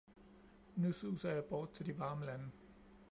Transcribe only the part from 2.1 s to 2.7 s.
lande